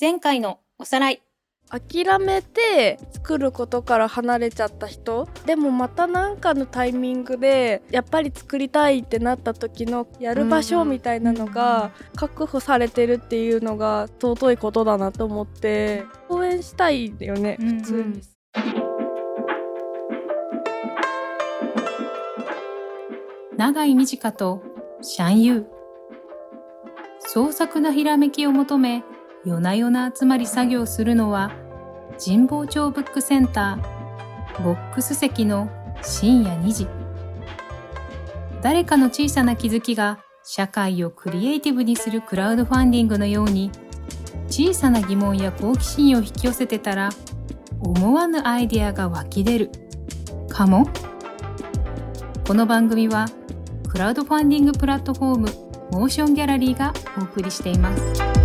[0.00, 1.22] 前回のおさらい。
[1.70, 18.22] 諦めて作ることから離れちゃった人でもまた何かのタイミングでやっぱり作りたいってなった時のやる場所みたいなのが確保されてるっていうのが尊いことだなと思って応援したいよね普通に。
[23.58, 24.62] 長井美智香と
[25.02, 25.66] シャンユー。
[27.18, 29.04] 創作なひらめきを求め、
[29.48, 31.52] 夜な夜な集まり作業するのは、
[32.22, 35.70] 神保町ブックセンター、ボックス席の
[36.02, 36.86] 深夜2時。
[38.60, 43.70] 誰かの小さな気づきが社会をクリエイティブにするクラウドファンディングのように、
[44.48, 47.08] 小さな疑問や好奇心を引き寄せてたら、
[47.80, 49.70] 思わぬアイデアが湧き出る。
[50.50, 50.86] かも？
[52.46, 53.24] この番組は、
[53.88, 55.48] クラウドファンディングプラットフォーム
[55.92, 58.37] モーションギャラリーがお送りしています。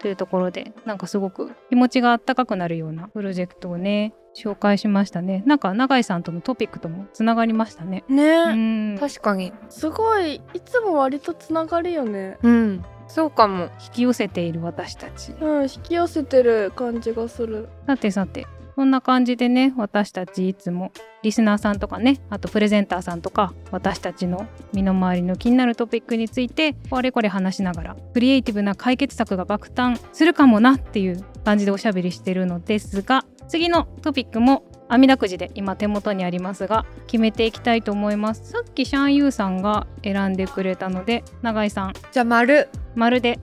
[0.00, 5.42] というところでなんかすごく気持ちがあったかくなるようなプロジェクトをね紹介しましたね。
[5.44, 8.04] なんか永井さんとのトピックともつながりましたね。
[8.08, 8.96] ね。
[8.98, 9.52] 確かに。
[9.68, 12.38] すごいいつも割とつながるよね。
[12.42, 12.84] うん。
[13.08, 13.64] そうかも。
[13.84, 15.32] 引き寄せている私たち。
[15.32, 17.68] うん引き寄せてる感じがする。
[17.86, 18.46] さてさて
[18.80, 20.90] こんな感じでね私たちいつも
[21.22, 38.50] リスナーさんとかねあとプレゼンターさんとか私たちの身の回りの気になるトピックについてあれこれ話しながらクリエイティブな解決策が爆誕するかもなっていう感じでおしゃべりしてるのですが次のトピックも網だくじで今手元にありますが決めていきたいと思います。
[38.50, 41.92] さっきシャンユーさんが選んでくれたので永井さん。
[42.12, 42.70] じゃあ丸。
[42.94, 43.40] 丸で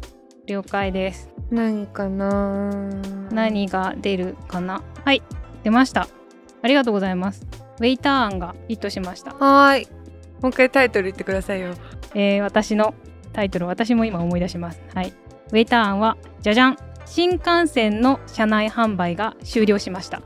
[0.47, 1.29] 了解です。
[1.51, 2.89] 何かな
[3.31, 4.81] 何が出るかな？
[5.07, 5.23] はい。
[5.63, 6.09] 出ました。
[6.61, 7.47] ありがとうございます。
[7.79, 9.33] ウェイター案がヒットしました。
[9.35, 9.87] はい。
[10.41, 11.75] もう一回タイトル言ってくださいよ。
[12.13, 12.93] えー、私の
[13.31, 14.81] タイトル私も今思い出します。
[14.93, 15.13] はい。
[15.51, 20.21] ウェイター案はじゃじゃん新幹線の車内販売が終了しました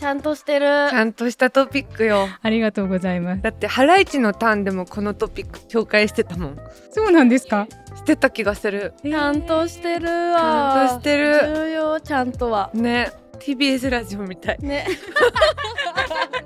[0.00, 0.66] ちゃんとしてる。
[0.90, 2.26] ちゃんとしたトピックよ。
[2.40, 3.42] ありがとうございます。
[3.42, 6.58] だってハライチのターンでもこのトピック紹介してたもん。
[6.90, 7.66] そうなんですか？
[7.96, 8.94] してた気がする。
[9.02, 10.88] ちゃんとしてるわ。
[10.88, 11.34] ちゃんとしてる。
[11.54, 12.70] 重要ちゃんとは。
[12.72, 13.12] ね。
[13.40, 14.58] TBS ラジオみたい。
[14.60, 14.86] ね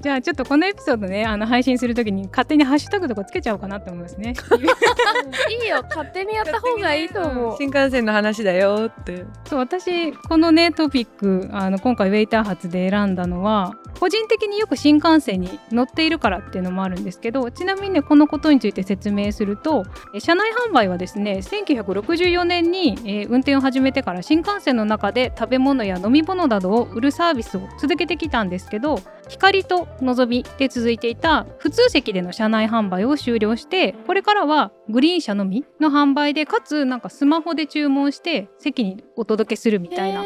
[0.00, 4.32] じゃあちょっとこのエピソードねあの配信するときに勝手にハッシュタグとかつけちゃおうかなと思いますね。
[5.62, 7.56] いいよ勝手にやった方がいいと思う。
[7.58, 9.24] 新幹線の話だよって。
[9.44, 19.84] そう私このねトピックあの今回ウェイター発で選んだのは個人的によく新幹線に乗っているからっていうのもあるんですけどちなみにねこのことについて説明すると
[20.18, 40.24] 車内販売はですね1964年に、えー、運転を始めてから新幹線の中で食べ物や飲み物などを売るサービスを続けてきたんですけど光とのぞみで続いていた普通席での車内販売を終了してこれからはグリーン車のみの販売でかつなんかスマホで注文して席にお届けするみたいな。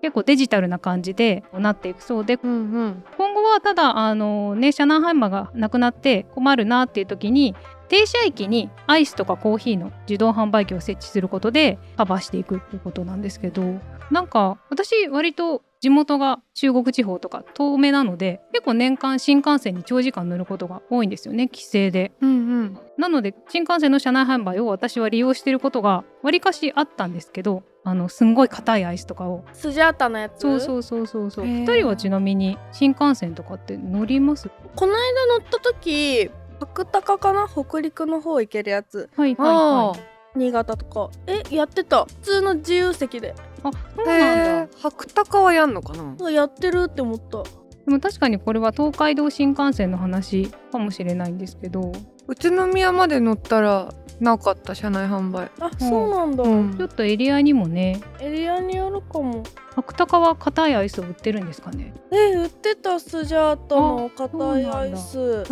[0.00, 2.54] 結構デジタルな感じでなっていくそうで、うんう
[2.86, 7.54] ん、今後はただあの、ね、車内販売がなくなって困るなっていう時に
[7.88, 13.62] 停車駅にアイスとかコーヒーの自動販売機を設置することでカバーしていくっていうことなんですけど
[14.10, 22.32] なんか私割と地元が中国地方とか遠めなので結構年間新幹線に長時間乗ることが多いんですよね帰省で、うんう
[22.64, 29.44] ん、なので新幹線の車内販売を私は利用していることがわりかしあったんですけどあのすんごい硬いアイスとかを。
[29.52, 30.40] スジャータのやつ？
[30.40, 31.44] そうそうそうそうそう。
[31.44, 34.50] 2人はちなみに新幹線とかって乗ります？
[34.76, 37.48] この間乗った時白鷹かな？
[37.48, 39.08] 北陸の方行けるやつ。
[39.16, 40.38] はいはいはい。
[40.38, 41.10] 新潟とか。
[41.26, 42.04] えやってた。
[42.04, 43.34] 普通の自由席で。
[43.62, 44.78] あそうなんだ。
[44.78, 46.30] 白鷹はやんのかな？
[46.30, 47.42] やってるって思った。
[47.42, 51.92] でも確かにこれは東海道新幹線の話かもしれないんですけど。
[52.26, 55.50] 宇都宮まで乗ったらなかった車内販売。
[55.60, 58.00] あそうなんだ、うん、ちょっとエリアにもね。
[58.20, 59.44] エリアによるかも。
[59.76, 61.94] 白鷹は硬いアイスを売ってるんですかね。
[62.10, 65.44] え売ってたスジャータの硬いアイス。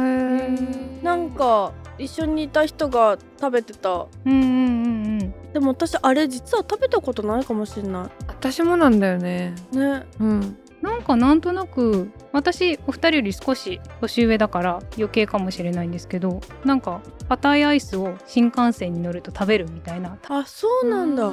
[1.03, 4.07] なんか一緒にいた人が食べてた。
[4.25, 5.53] うんうんうんうん。
[5.53, 8.25] でも私あれ実は食べたことないかもしれない。
[8.27, 9.55] 私もなんだよね。
[9.73, 10.07] ね。
[10.21, 20.17] うんなんかなんとなく私お二人より少し年上だから余計かもしれないんですけどなんか硬いアイスを新幹線に乗ると食べるみたいな。
[20.29, 21.33] あそうなんだ。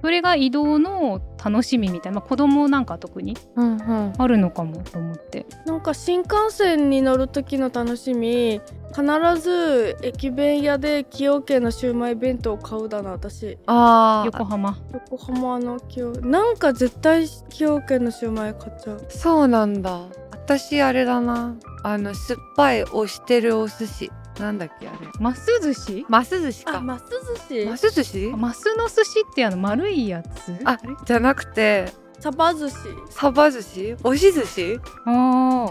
[0.00, 8.62] それが移動の楽しみみたいな、まあ、子供なんか特にあるのかもと思って、うんうん、なんか新幹線に乗る時の楽しみ
[8.94, 13.58] 必ず駅弁屋で崎陽軒のシウマイ弁当を買うだな私。
[13.66, 14.78] あ横浜。
[14.92, 20.06] 横浜の崎陽なんか絶対崎陽軒のシウマイ買っちゃうそうなんだ。
[20.32, 21.54] 私あれだな。
[21.82, 24.10] あの酸っぱい押してるお寿司。
[24.38, 24.98] なんだっけあれ。
[25.18, 26.06] マス寿司？
[26.08, 26.78] マス寿司か。
[26.78, 27.04] あマス
[27.48, 28.32] 寿マ司ス寿司？
[28.36, 30.56] マスの寿司ってあの丸いやつ？
[30.64, 30.94] あれ？
[31.04, 31.92] じゃなくて。
[32.18, 32.76] サバ寿司。
[33.10, 33.92] サバ寿司？
[34.02, 34.80] 押し寿司？
[35.06, 35.70] あ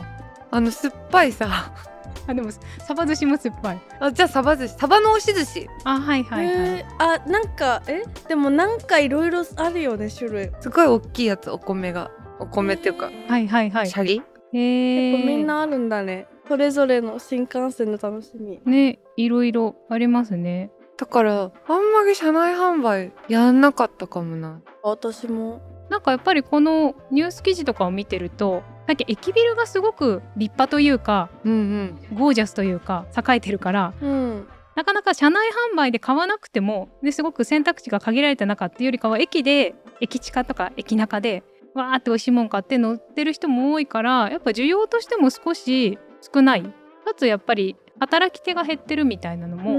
[0.51, 1.45] あの酸っぱいさ。
[1.85, 1.89] ー
[2.27, 2.51] あでも
[2.85, 3.81] サバ寿司も酸っぱい。
[3.99, 4.75] あじゃあサバ寿司。
[4.75, 5.67] サバの押し寿司。
[5.83, 8.03] あはいはいはい、へーあなんかえ？
[8.27, 10.51] でもなんかいろいろあるよね種類。
[10.59, 13.87] すごい大きいやつお米がお米っていうかはいはいはい。
[13.89, 14.21] シャリ
[14.53, 16.27] へえ結構みんなあるんだね。
[16.47, 18.59] それぞれの新幹線の楽しみ。
[18.65, 20.71] ねいろいろありますね。
[20.97, 21.51] だからあん
[21.93, 24.61] まり車内販売やんなかったかもな。
[24.83, 25.61] 私も。
[25.89, 28.63] なんかやっぱりこのニュース記事とかを見てると
[29.07, 34.47] 駅ビルがすごく立派というかうんゴージャスというか栄えてるからうん。
[34.75, 41.43] なかなか車内販売で買わなくてもですごく選択肢が限られた中っていうよりかは駅で駅地下とか駅中で
[41.73, 45.97] わーって美味しいもん買って乗ってる人も多いからやっぱ需要としても少し
[46.33, 46.63] 少ない。
[46.63, 49.71] かつやっぱり働き手が減ってるみたいなのも、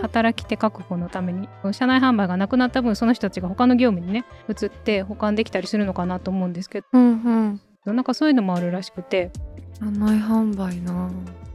[0.00, 7.60] 働き手確保のために車内販売がなくなった分その人たちが他の業務にね移って保管できたりするのかなと思うんですけうんうん。
[7.84, 9.30] どなんかそういうのもあるらしくて。
[9.78, 11.10] 車内販売な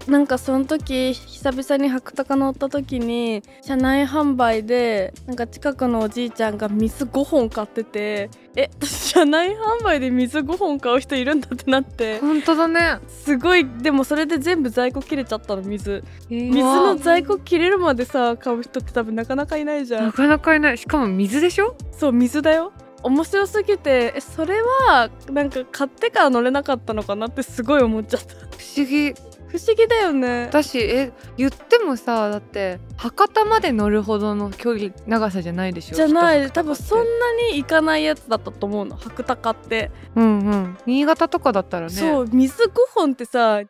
[0.08, 12.20] なんかその時久々に白鷹乗った時に車内販売でなんか近くのおじいちゃんが水5本買っててえ私車内販売で水5本買う人いるんだってなって。
[12.20, 13.00] 本当だね。
[13.08, 16.04] すごいでもそれで全部在庫切れちゃったの水。
[16.30, 20.78] 水水の在庫切れるまでさ買う人って多分なかなかいないじゃなんかなかいない。
[20.78, 21.76] しかも水でしょ？
[21.92, 22.72] そう水だよ。
[23.02, 28.36] 面白すぎてえそれはなんか買ってから乗れなかったのかなってすごい思っちゃった。
[28.36, 28.38] 不
[28.78, 29.14] 思議
[29.58, 30.48] 不思議だよね。
[30.48, 36.52] 私え言ってもさだって博多まで乗るほどの距離長さじゃないでしょじゃない。
[36.52, 40.78] 多分そんなに行かないやつだったと思うの白鷹って、うんうん。
[40.86, 41.94] 新潟とかだったらね。
[41.94, 43.62] そう水5本ってさ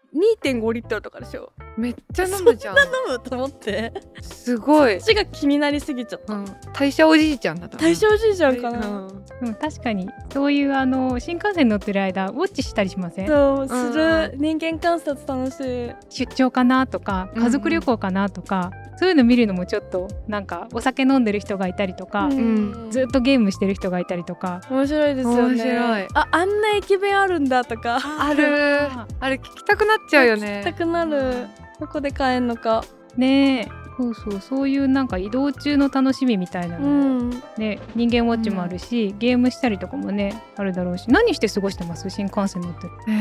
[0.43, 1.53] 2.5リットルとかでしょ。
[1.77, 2.77] めっちゃ飲むじゃん。
[2.77, 3.93] 飲むと思って。
[4.21, 6.33] すごい、口が気になりすぎちゃった。
[6.33, 9.25] うん、代謝おじいちゃんだった大正おじいちゃんかな、うん。
[9.41, 13.27] うん、確かにそういうあの新幹線乗ってる間ウォッチしたりしません？
[13.27, 15.74] そううんする人間観察楽しい
[16.09, 17.43] 出張かなとかうん。
[17.43, 22.91] 家族旅行かなとか、そういうの見るのもちょっとなんかお酒飲んでる人がいたりとか、ん。
[22.91, 24.61] ずっとゲームしてる人がいたりとか。
[24.69, 25.41] 面白いですよね。
[25.41, 26.07] 面白い。
[26.13, 27.99] ああんな駅弁あるんだとか。
[28.19, 28.89] ある。
[29.19, 30.63] あれ聞きたくなっちゃうよね。
[30.63, 31.47] 行きたくなる。
[31.79, 32.83] どこで買えんのか。
[33.17, 36.93] ねえそうそうそういうなんか移動中の楽しみみたいなうのも、
[37.23, 37.29] ん。
[37.57, 42.09] ね人間ウォッチもあるし、ゲームしたりとかもねあるだろうし何して過ごしてます？
[42.09, 42.93] 新幹線乗ってる。
[43.07, 43.11] へ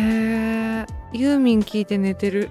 [0.82, 2.50] えユーミン聞いて寝てる。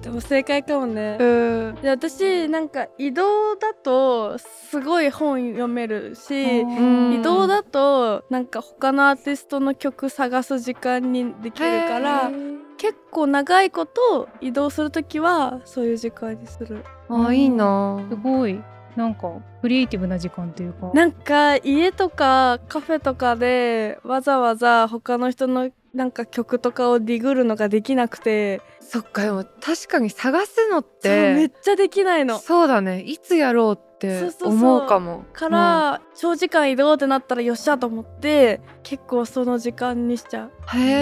[0.00, 1.16] でも正解かもね。
[1.18, 1.24] う
[1.72, 1.74] ん。
[1.82, 7.14] で私なんか移動だとすごい本読めるしん。
[7.14, 12.30] 移動だとなんか他のアーティストの曲探す時間にできるから
[12.78, 16.84] 結構長いこと移動するときはそういう時間にする。
[17.10, 18.00] あいいな。
[18.08, 18.60] すごい。
[18.96, 20.90] なんかクリエイティブな時間というか。
[20.94, 28.62] なんか家とかカフェとかでわざわざ他の人のなんか曲とかをディグるのができなくて。
[28.80, 32.38] そっかでも確かに探すのっそうめってちゃできないの。
[32.38, 33.00] そうだね。
[33.00, 34.52] いつやろうってそうそうそう。
[34.52, 35.24] 思うかも。
[35.32, 40.52] から、長時間移動ってなったらよっしゃと思って結構その時間にしちゃう。
[40.74, 40.80] うん。
[40.80, 40.92] へ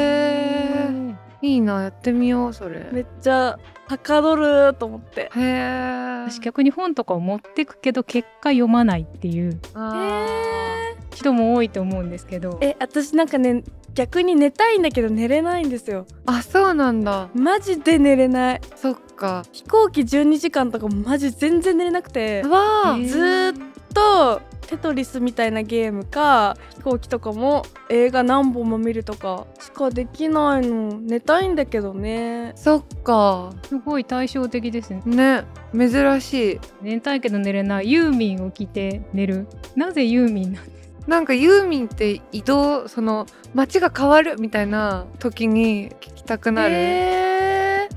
[0.90, 2.88] えいいなやってみようそれ。
[2.92, 5.22] めっちゃはかどると思って。
[5.22, 9.60] へえ私逆に本とかを持ってくけど結果読まないっていう。
[9.74, 10.26] あ
[11.14, 12.58] 人も多いと思うんですけど。
[12.60, 13.62] え私なんかね
[13.94, 16.06] 逆に寝たいんだけど寝れないんですよ。
[16.26, 17.28] ーあそうなんだ。
[17.34, 18.60] マジで寝れない。
[18.74, 19.44] そっか。
[19.52, 22.42] 飛行機12時間とかマジ全然寝れなくて。
[22.42, 30.98] わずーっとテトリスみたいなゲームか飛行機とかも映画何本も見るとかしかできないの。
[31.00, 32.52] 寝たいんだけどね。
[32.56, 33.52] そっか。
[33.62, 35.02] すごい対照的ですね。
[35.06, 36.60] ね珍しい。
[36.82, 37.90] 寝たいけど寝れない。
[37.90, 39.46] ユーミンを着て寝る。
[39.76, 40.64] なぜユーミンなん
[41.06, 47.88] なんかユーミンって移動その街が変わるみたいな時に聞きたくなる、え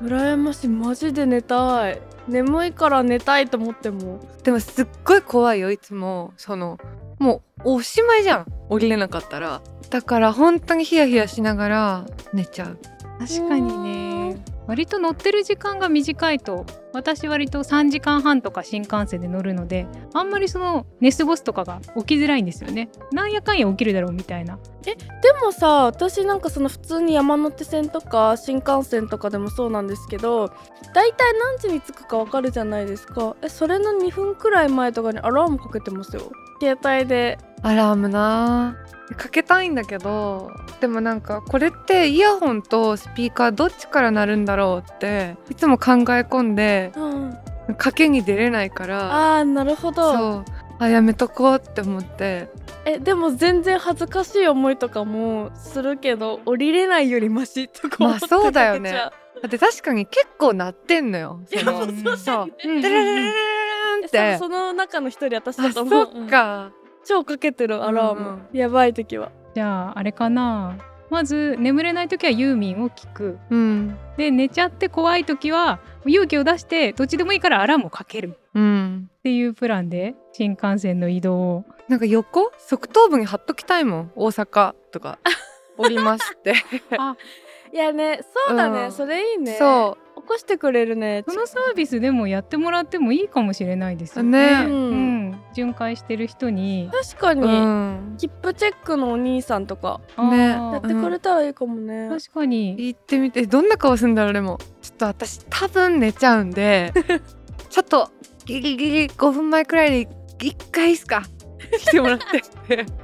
[0.00, 0.68] ー、羨ましい。
[0.68, 4.20] マジで寝たい眠いから寝たいと思っても。
[4.42, 6.32] でもすっごい怖いよいつも。
[6.36, 6.78] その
[7.18, 8.46] もうおしまいじゃん。
[8.68, 9.62] 降りれなかったら。
[9.90, 12.78] だから本当にヒヤヒヤしながら寝ちゃう。
[13.18, 13.76] 確かに
[14.32, 22.90] ね割と乗ってる時間が短いと私割と3時間半とか新幹線で乗るのであんまりその寝過ごすとかが起きづらいんですよね。
[23.12, 24.58] なんやかんや起きるだろうみたいな。
[24.86, 25.04] えで
[25.44, 30.48] もさ私なんかその普通に山手線とか新幹線とかでもそうなんですけど
[30.92, 33.36] だいたい何時に着くかわかるじゃないですか。
[33.42, 36.30] えそれの2分くらい前とかにアラームかけてますよ。
[36.60, 38.76] 携帯でアラームな。
[39.16, 40.50] かけたいんだけど
[40.80, 47.38] でもなんかこれってイヤホンとスピーカーどっちから鳴るんだろうっていつも考え込んでうん。
[47.78, 49.38] 賭けに出れないから。
[49.38, 50.12] あーなるほど。
[50.12, 50.44] そう。
[50.78, 52.48] あやめとこうって思って。
[52.84, 58.90] えでも全然恥ずかしい思いとかもするけど降りれないよりマシとか思ってまあそうだよね。
[58.92, 59.12] だ
[59.46, 61.40] って確かに結構鳴ってんのよ。
[61.52, 62.36] いやそのそうだそう。
[62.38, 63.34] よねデレレレレレレンっ
[64.04, 66.72] えてそその中の一人私あだと思そうっか、
[67.04, 69.30] 超かけてるアラーム、うんやばい時は。
[69.54, 70.78] じゃああれかな。
[71.10, 73.38] まず眠れない時はユーミンを聞く。
[73.50, 73.98] うん。
[74.16, 78.38] で寝ちゃって怖い時は勇気を出してどっちでもいいからアラームをかける。
[78.54, 81.64] うんっていうプランで新幹線の移動を。
[81.88, 82.50] なんか横？
[82.58, 84.12] 側頭部に貼っときたいもん。
[84.16, 85.18] 大阪とか。
[85.76, 86.54] 降りますって
[87.72, 88.92] いやねそうだね、うん。
[88.92, 89.56] それいいね。
[89.58, 91.24] そ起こしてくれるね。
[91.26, 94.64] そのサービスでもやってもらってもいいかもしれないですよね。
[94.64, 94.66] ね。
[94.66, 95.21] ううんん、
[95.54, 98.14] 巡回してる人に確かに、うん。
[98.18, 100.00] 切符チェックのお兄さんとか。
[100.18, 100.48] ね。
[100.48, 102.74] やってくれたらいいかもね、確かに。
[102.78, 106.92] 行ってみてどんな顔するんだろうでもちょっと私多分寝ちゃうんで
[107.70, 108.10] ちょっと
[108.44, 110.08] ギリギリ5分前くらいで
[110.40, 111.22] 一回いいっすか？
[111.78, 112.24] 来てもらって。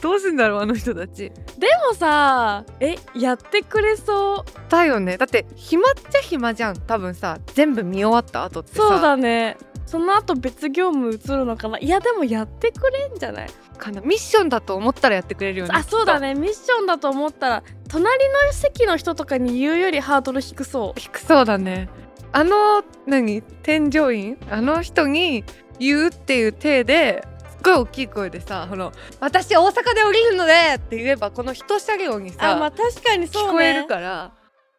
[0.00, 1.30] どうすんだろうあの人たち。
[1.58, 4.70] でもさえやってくれそう？
[4.70, 5.16] だよね。
[5.18, 6.80] だって暇っちゃ暇じゃん。
[6.80, 8.76] 多分さ全部見終わった後ってさ。
[8.78, 9.56] そうだね
[9.86, 11.78] その後別業務移るのかな？
[11.78, 13.50] いやでもやってくれんじゃない？
[13.76, 14.00] かな。
[14.02, 15.72] ミッションだと思ったらやってくれるよね。
[15.74, 16.34] あそうだね。
[16.34, 21.00] ねミッションだと思ったら隣の席の人とかに言うよりハードル低そう。
[21.00, 21.88] 低そうだね。
[22.32, 23.42] あの何？
[23.42, 24.38] 添乗員？
[24.50, 25.44] あの人に
[25.80, 33.48] 言うっていう体ですっごい大きい声でさ「この私大阪で降りるので!」って言えばこの一車両にあさ、まあ確かにそうね。
[33.48, 34.32] 聞こえるから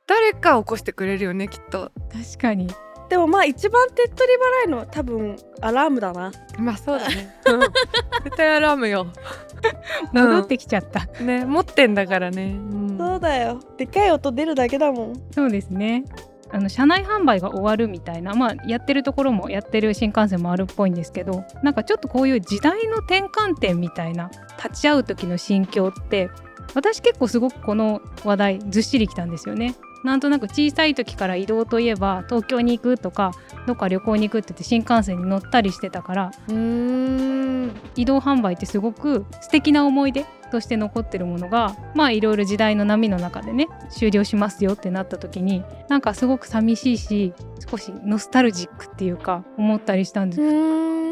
[0.08, 1.92] 誰か起こしてくれるよねきっと。
[2.12, 2.68] 確かに
[3.12, 6.32] でもまあ一番手っ取り早いのは多分アラームだな。
[6.58, 7.60] まあそうだね、うん。
[8.24, 9.06] 絶対アラームよ。
[10.14, 12.98] 戻ってきちゃった、ね持ってんだからね、うん。
[12.98, 13.60] そうだよ。
[13.76, 15.22] でかい音出るだけだもん。
[15.32, 16.06] そうですね。
[16.54, 18.34] あの車内販売が終わるみたいな。
[18.34, 24.32] まあやってるところもやってる新幹線もあるっぽいんですけどなんかちょっとこういう時代の転換点みたいな
[24.64, 26.30] 立ち会う時の心境って
[26.76, 29.76] 私結構すごくこの話題ずっしりきたんですよね。
[30.04, 33.32] なんとなく小さい時から移動といえば東京に行くとか
[33.68, 36.32] どっか旅行に行くって言って新幹線に乗ったりしてたから
[37.96, 47.34] 移動販売ってすごく素敵な思い出として残ってるものがまあいろいろ時代の波の中でね終了しますよってなった時になんかすごく寂しいし
[47.70, 50.42] 少しノスタルジックっていうか思ったりしたんです。
[50.42, 51.12] う2ーん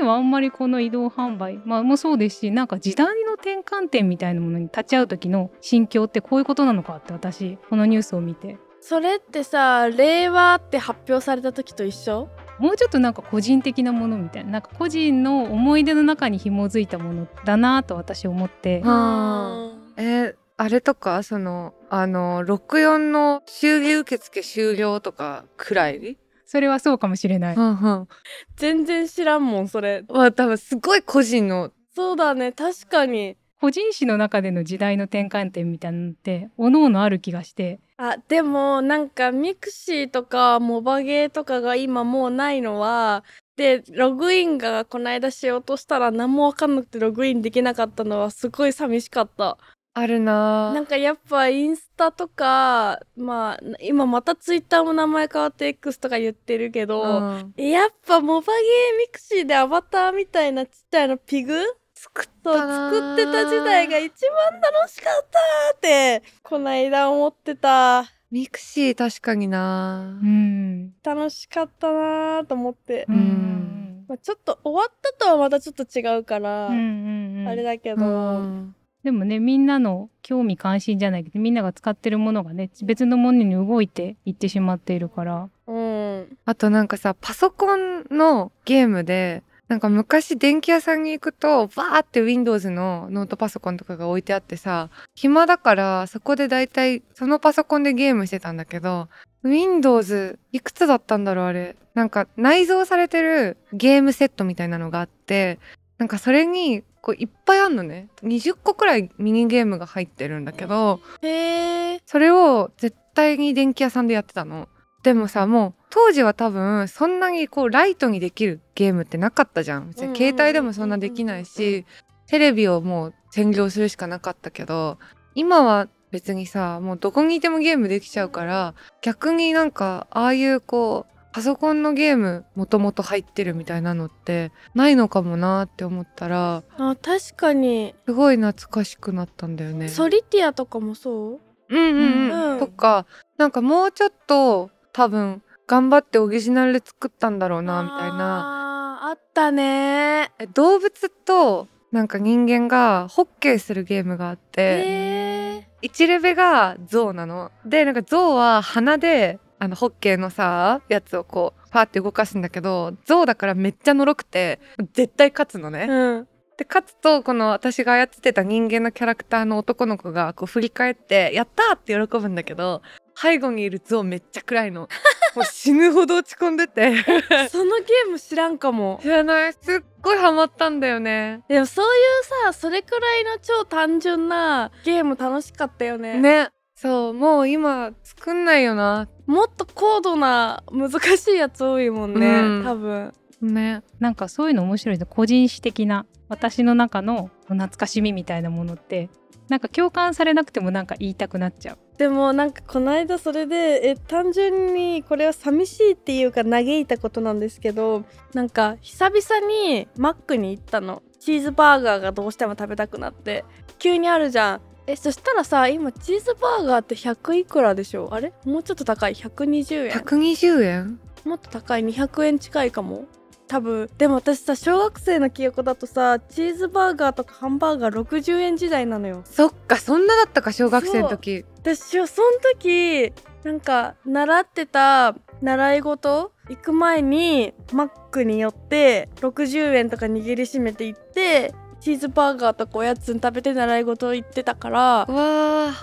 [0.00, 8.58] 人はあんまりこの移動販売、まあ、もそうですしなんか時代の転換点みたいなものに立ち会う時の心境ってこういうことなのかって私このニュースを見て。
[8.80, 12.28] それってさ令和って発表された時と一緒？
[12.58, 14.52] もうちょっとなんか個人的なものみたいな。
[14.52, 18.80] なんか個人の思い出の中に紐づいたものだなと私思って。
[18.80, 20.34] はえー。
[20.56, 26.18] あれとかそのあの64の修理受付終了とかくらい？
[26.44, 27.56] それはそうかもしれない。
[27.56, 28.08] うんうん。
[28.56, 30.04] 全然知らんもんそれ。
[30.08, 31.70] は多分すごい個人の
[32.00, 32.52] そうだね。
[32.52, 33.36] 確かに。
[33.60, 37.78] 個人史の中での時代の転換点みたいなのって各々ある気がして。
[37.98, 43.22] あでもなんかミクシーとかモバゲーとかが今もうないのは
[43.56, 49.58] でログインがこの間しようとしたら何も分かんなくてログインできなかったのはすごい寂しかった。
[49.92, 50.72] あるな。
[50.72, 57.54] なんかやっぱインスタとかまあ今またツイッターも名前変わって X とか言ってるけど、うん。
[57.58, 61.60] やっぱモバゲーミクシーでアバターみたいなちっちゃいのピグ
[62.02, 64.12] 作ったな作ってた時代が一
[64.50, 65.38] 番楽しかった
[65.76, 68.04] ってこないだ思ってた。
[68.30, 70.94] ミクシー確かになうん。
[71.02, 73.16] 楽しかったなと思って、うん。
[73.16, 77.48] んまあ、ちょっと終わったとはまたちょっと違うから、うんうんうん。
[77.48, 78.74] あれだけど、うん。
[79.04, 85.50] でもねみんなの興味関心じゃないけどみんなが使ってるものがね別のものに動いていってしまっているから。
[85.66, 86.38] うん。
[86.46, 99.08] あとなんかさパソコンのゲームでなんか昔電気屋さんに行くとバーって Windows のノートパソコンとかが置いてあってさ暇だからそこでだいたいそのパソコンでゲームしてたんだけど
[99.44, 101.76] Windows いくつだったんだろうあれ。
[101.94, 105.60] なんか内蔵されてるゲームセットみたいなのがあって
[105.98, 108.08] なんかそれにこういっぱいあんのね。
[108.24, 114.68] 20個くらいミニゲームが入ってるんだけどへえそれを絶対に電気屋さんでやってたの。
[115.02, 119.88] でもさもう当時は多分そんなにこうライトにできるゲームってなかったじゃん。
[119.88, 121.86] 別に携帯でもそんなできないし
[122.26, 124.98] テレビをもう占領するしかなかったけど
[125.34, 137.94] 今は別にさもうどこにいてもゲームできちゃうから逆になんかああいうこうパソコンのゲームもともと入ってるみたいなのってないのかもなって思ったらあ確かに。
[138.04, 139.88] すごい懐かしくなったんだよね。
[139.88, 141.40] ソリティアとかもそう？
[141.68, 143.06] うんうんうん、うんとか。
[143.38, 149.08] なんかもうちょっと多分頑張ってオリジナルで作ったんだろうなみたいな。
[149.08, 150.32] あったね。
[150.38, 157.50] え動物となんか人間がホッケーするゲームがあってえ1レベが象なの。
[157.64, 164.58] でなんか象は鼻であのホッケーのさやつをこうパーって動かすんだけど象だからめっちゃのろくて
[164.92, 166.28] 絶対勝つのね、ー、うん
[166.60, 172.82] で勝つとこの私が操ってた人間のキャラクターの男の子がこう振り返って「やった!」って喜ぶんだけど
[173.16, 174.86] 背後にいる象めっちゃ暗いの。
[175.34, 176.92] もう死ぬほど落ち込んでて。
[177.48, 178.98] そのゲーム知らんかも。
[179.00, 181.42] 知らないすっごいハマったんだよね。
[181.48, 186.18] でもそういうさそれくらいの超単純なゲーム楽しかったよね。
[186.18, 186.50] ね。
[186.74, 189.08] そうもう今作んないよな。
[189.26, 192.64] もっと高度な難しいやつ多いもんね、うん。
[192.64, 193.82] 多分ね。
[193.98, 199.08] なんかそういうの面白いね個人史的な私の中の懐かしみみたいなものって
[199.48, 201.78] なんか共感されなくてもなんか言いたくなっちゃう。
[201.98, 211.02] でもなんかこの間それでえ単純にこれは寂しいっていうか嘆いたことなんですけどなんか久々にマックに行ったの。
[211.18, 213.44] チーズバーガーがどうしても食べたくなって。
[213.78, 214.60] 急にあるじゃん。
[214.86, 218.08] えそしたらさ今チーズバーガーって100いくらでしょ？
[218.12, 218.32] あれ？
[218.44, 223.04] もうちょっと高い？120円120円もっと高い？200円近いかも
[223.50, 223.90] 多分。
[223.98, 229.22] でも私さ小学生の記憶だとさチーズバーガーとかハンバーガー60円時代なのよ。
[229.24, 231.44] そっかそんなだったか小学生の時。
[231.58, 245.06] 私はその時なんか習ってた習い事行く前にマックに寄って60円とか握りしめて行ってチーズバーガーとかおやつ食べて習い事行ってたから。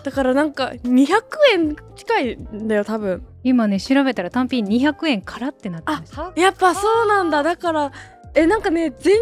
[0.04, 1.08] だからなんか200
[1.54, 7.44] 円近いんだよ多分今ね調べたら単品200円からってなってましたやっぱそうなんだ。
[7.44, 7.92] だから
[8.34, 9.16] えなんかね全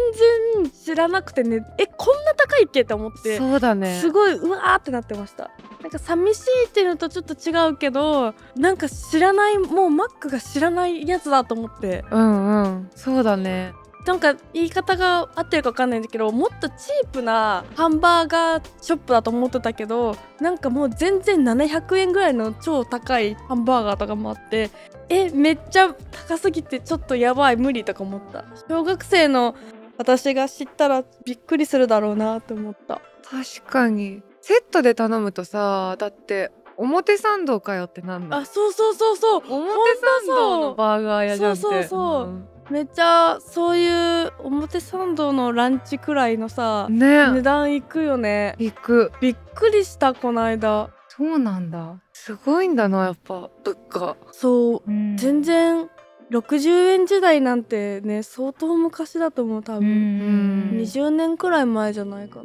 [0.62, 1.64] 然知らなくてね。
[1.78, 3.38] えこんな高いっけって思って。
[3.38, 4.00] そうだね。
[4.00, 5.50] すごいうわーってなってました。
[5.80, 12.04] なんか寂しいっていうのとちょっと違うけどなんか知らないもうマックが知らないやつだと思って。
[12.10, 12.90] うんうん。
[12.96, 13.72] そうだね
[14.06, 24.70] なんか言い方が合ってるか分かんないんだけどもっとチープなハンバーガーショップだと思ってたけどなんかもう全然700円ぐらいの超高いハンバーガーとかもあって
[25.08, 25.92] えめっちゃ
[26.28, 28.44] 高すぎてちょっとやばい無理とか思った。
[28.68, 29.54] 小学生の
[29.98, 33.00] 私が知ったらびっくりするだろうなって思った。
[33.22, 34.22] 確かに。
[34.40, 39.42] セットで頼むとさだって表参道かよってなんだあそうそうそうそう。
[39.48, 41.60] 表参道のバーガー屋じゃんって。
[41.62, 43.88] そうそうそうめっちゃそうい
[44.26, 48.54] う表参道のランチくらいのさうん値ね段いくよね。
[48.58, 49.12] 行く。
[49.20, 50.90] びっくりしたこの間。
[51.08, 54.16] そうなんだ、すごいんだなやっぱ物価。
[54.32, 54.82] そう。
[54.86, 55.16] うん。
[55.16, 55.88] 全然
[56.30, 62.44] 60円時代なんてね相当昔だと思う多う分、ん20年くらい前じゃないかな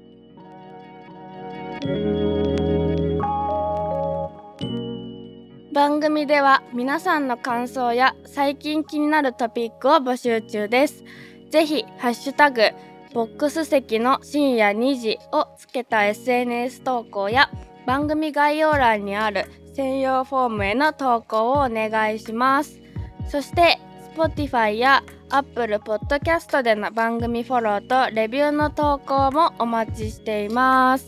[5.81, 11.03] 番組では皆さんの感想や最近気になるトピックを募集中です。
[11.49, 12.69] ぜひハッシュタグ
[13.15, 17.49] ボックス席の深夜2時をつけた SNS 投稿や
[17.87, 22.79] 番組概要欄にある専用フォームへの投稿をお願いします。
[23.27, 23.79] そして
[24.15, 31.07] Spotify や Apple Podcast での番組フォローとレビューの投稿もお待ちしています。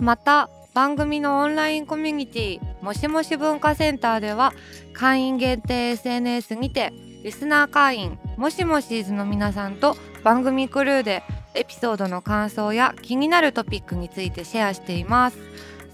[0.00, 4.52] また番組のオンラインコミュニティもしもし文化センターでは
[4.92, 11.22] 会員限定 SNS にてリスナー会員もしもしーずの皆さんと番組クルーで
[11.54, 15.38] エピソードの感想や気になるトピックについてシェアしています。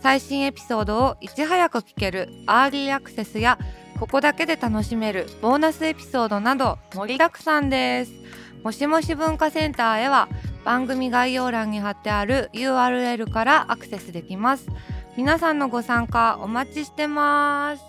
[0.03, 3.59] 最新エピソードをいち早く聞けるアーリーアクセスや
[3.99, 8.13] ここだけで楽しめるボーナスエピソードなど盛りだくさんです。
[8.65, 10.29] もしもし文化センターへは
[10.71, 14.69] 番組概要欄に貼ってある URL からアクセスできます。
[15.17, 17.83] 皆さんのご参加お待ちしてます。